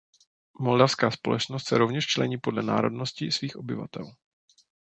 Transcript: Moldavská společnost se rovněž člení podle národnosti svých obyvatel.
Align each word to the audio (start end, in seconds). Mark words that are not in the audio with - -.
Moldavská 0.59 1.11
společnost 1.11 1.67
se 1.67 1.77
rovněž 1.77 2.07
člení 2.07 2.37
podle 2.37 2.63
národnosti 2.63 3.31
svých 3.31 3.55
obyvatel. 3.57 4.15